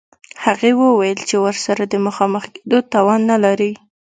هغې 0.45 0.71
وویل 0.81 1.19
چې 1.29 1.35
ورسره 1.45 1.83
د 1.87 1.93
مخامخ 2.05 2.43
کېدو 2.53 2.79
توان 2.93 3.19
نلري 3.31 3.71